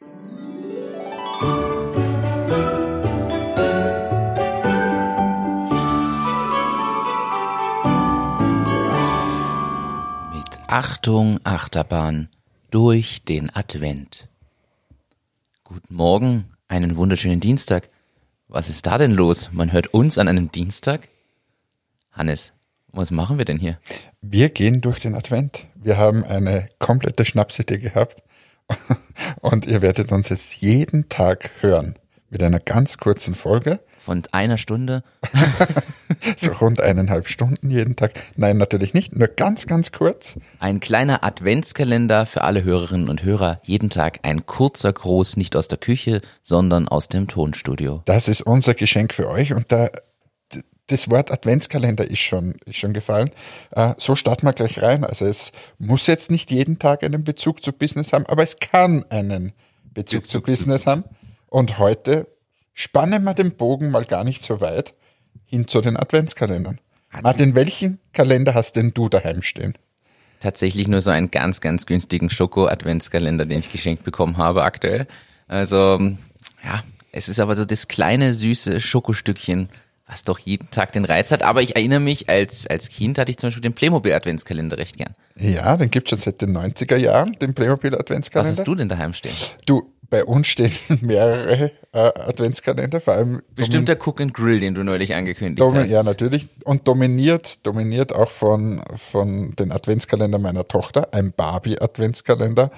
[0.00, 0.10] Mit
[10.68, 12.28] Achtung, Achterbahn
[12.70, 14.28] durch den Advent.
[15.64, 17.90] Guten Morgen, einen wunderschönen Dienstag.
[18.46, 19.50] Was ist da denn los?
[19.50, 21.08] Man hört uns an einem Dienstag?
[22.12, 22.52] Hannes,
[22.92, 23.80] was machen wir denn hier?
[24.20, 25.66] Wir gehen durch den Advent.
[25.74, 28.22] Wir haben eine komplette Schnapsidee gehabt
[29.40, 31.94] und ihr werdet uns jetzt jeden Tag hören
[32.30, 35.02] mit einer ganz kurzen Folge, Von einer Stunde?
[36.36, 38.12] so rund eineinhalb Stunden jeden Tag.
[38.36, 40.38] Nein, natürlich nicht, nur ganz, ganz kurz.
[40.58, 43.60] Ein kleiner Adventskalender für alle Hörerinnen und Hörer.
[43.64, 48.02] Jeden Tag ein kurzer Gruß, nicht aus der Küche, sondern aus dem Tonstudio.
[48.06, 49.90] Das ist unser Geschenk für euch und da
[50.88, 53.30] das Wort Adventskalender ist schon, ist schon gefallen.
[53.70, 55.04] Äh, so starten wir gleich rein.
[55.04, 59.04] Also es muss jetzt nicht jeden Tag einen Bezug zu Business haben, aber es kann
[59.10, 59.52] einen
[59.84, 61.04] Bezug, zu Bezug zu Business haben.
[61.46, 62.26] Und heute
[62.74, 64.94] spannen wir den Bogen mal gar nicht so weit
[65.46, 66.80] hin zu den Adventskalendern.
[67.22, 69.74] Martin, welchen Kalender hast denn du daheim stehen?
[70.40, 75.06] Tatsächlich nur so einen ganz, ganz günstigen Schoko-Adventskalender, den ich geschenkt bekommen habe aktuell.
[75.48, 75.98] Also,
[76.64, 79.68] ja, es ist aber so das kleine, süße Schokostückchen,
[80.08, 81.42] was doch jeden Tag den Reiz hat.
[81.42, 85.14] Aber ich erinnere mich, als, als Kind hatte ich zum Beispiel den Playmobil-Adventskalender recht gern.
[85.36, 88.56] Ja, den gibt es schon seit den 90er Jahren, den Playmobil Was Adventskalender.
[88.56, 89.34] hast du denn daheim stehen?
[89.66, 94.74] Du, bei uns stehen mehrere äh, Adventskalender, vor allem Bestimmt der Cook and Grill, den
[94.74, 95.90] du neulich angekündigt hast.
[95.90, 96.48] ja, natürlich.
[96.64, 101.08] Und dominiert, dominiert auch von, von den Adventskalender meiner Tochter.
[101.12, 102.70] Ein Barbie-Adventskalender,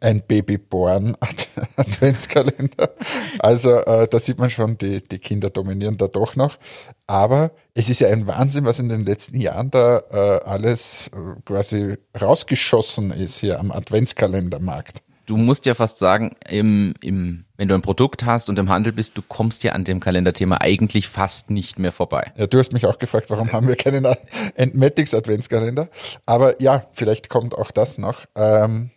[0.00, 2.90] ein Babyborn-Adventskalender.
[3.38, 6.58] Also äh, da sieht man schon, die, die Kinder dominieren da doch noch.
[7.06, 11.10] Aber es ist ja ein Wahnsinn, was in den letzten Jahren da äh, alles äh,
[11.44, 15.02] quasi rausgeschossen ist hier am Adventskalendermarkt.
[15.26, 18.92] Du musst ja fast sagen, im, im, wenn du ein Produkt hast und im Handel
[18.92, 22.32] bist, du kommst ja an dem Kalenderthema eigentlich fast nicht mehr vorbei.
[22.36, 24.06] Ja, du hast mich auch gefragt, warum haben wir keinen
[24.54, 25.88] Entmatics Adventskalender?
[26.26, 28.24] Aber ja, vielleicht kommt auch das noch.
[28.36, 28.90] Ähm,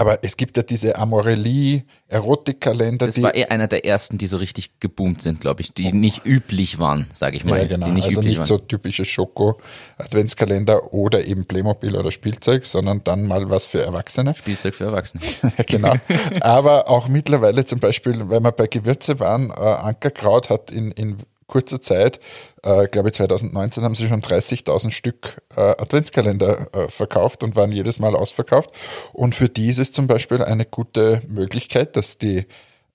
[0.00, 4.28] aber es gibt ja diese Amorelli Erotikkalender, Das die war eher einer der ersten, die
[4.28, 7.74] so richtig geboomt sind, glaube ich, die nicht üblich waren, sage ich mal ja, jetzt,
[7.74, 7.84] genau.
[7.84, 8.46] die nicht also üblich nicht waren.
[8.46, 9.60] so typische Schoko
[9.98, 14.34] Adventskalender oder eben Playmobil oder Spielzeug, sondern dann mal was für Erwachsene.
[14.34, 15.22] Spielzeug für Erwachsene.
[15.66, 15.92] genau.
[16.40, 21.18] Aber auch mittlerweile zum Beispiel, wenn wir bei Gewürze waren, äh, Ankerkraut hat in, in
[21.50, 22.20] kurzer Zeit,
[22.62, 27.72] äh, glaube ich 2019 haben sie schon 30.000 Stück äh, Adventskalender äh, verkauft und waren
[27.72, 28.70] jedes Mal ausverkauft.
[29.12, 32.46] Und für die ist es zum Beispiel eine gute Möglichkeit, dass die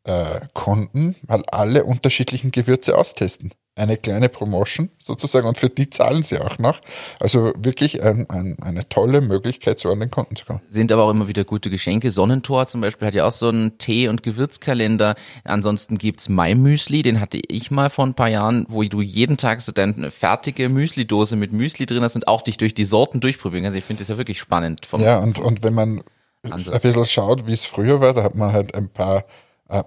[0.05, 3.51] äh, Kunden mal alle unterschiedlichen Gewürze austesten.
[3.77, 6.79] Eine kleine Promotion sozusagen und für die zahlen sie auch noch.
[7.19, 10.61] Also wirklich ein, ein, eine tolle Möglichkeit, so an den Kunden zu kommen.
[10.69, 12.09] Sind aber auch immer wieder gute Geschenke.
[12.11, 15.15] Sonnentor zum Beispiel hat ja auch so einen Tee- und Gewürzkalender.
[15.43, 19.35] Ansonsten gibt's Mai Müsli, den hatte ich mal vor ein paar Jahren, wo du jeden
[19.35, 23.19] Tag so deine fertige Müsli-Dose mit Müsli drin hast und auch dich durch die Sorten
[23.19, 23.77] durchprobieren kannst.
[23.77, 24.85] Ich finde das ja wirklich spannend.
[24.85, 26.01] Vom, Ja, und, und wenn man
[26.43, 26.75] Ansatz.
[26.75, 29.25] ein bisschen schaut, wie es früher war, da hat man halt ein paar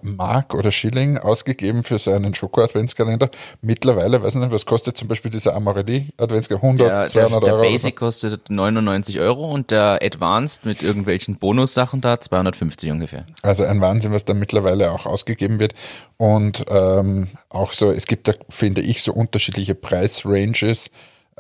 [0.03, 3.31] Mark oder Schilling ausgegeben für seinen Schoko-Adventskalender.
[3.63, 6.85] Mittlerweile, weiß ich nicht, was kostet zum Beispiel dieser Amorelli-Adventskalender?
[6.85, 7.61] 100, der, der, 200 der Euro?
[7.61, 13.27] oder Basic kostet 99 Euro und der Advanced mit irgendwelchen Bonussachen da 250 ungefähr.
[13.29, 13.35] so.
[13.43, 15.75] Also ein Wahnsinn, was da mittlerweile auch ausgegeben wird.
[16.17, 20.91] Und ähm, auch so, es gibt da, finde ich, so unterschiedliche Preisranges.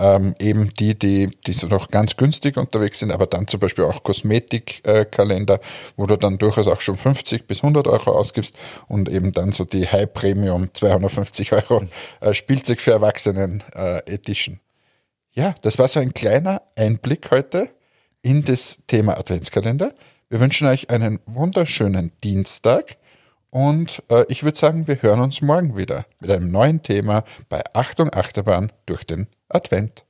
[0.00, 3.84] Ähm, eben die, die, die so noch ganz günstig unterwegs sind, aber dann zum Beispiel
[3.84, 5.58] auch Kosmetikkalender,
[5.96, 9.64] wo du dann durchaus auch schon 50 bis 100 Euro ausgibst und eben dann so
[9.64, 11.82] die High Premium 250 Euro
[12.20, 14.60] äh, Spielzeug für Erwachsenen äh, Edition.
[15.32, 17.68] Ja, das war so ein kleiner Einblick heute
[18.22, 19.94] in das Thema Adventskalender.
[20.28, 22.98] Wir wünschen euch einen wunderschönen Dienstag
[23.50, 27.62] und äh, ich würde sagen, wir hören uns morgen wieder mit einem neuen Thema bei
[27.72, 30.02] Achtung Achterbahn durch den Advent.